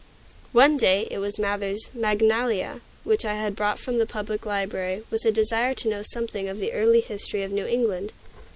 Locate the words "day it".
0.77-1.19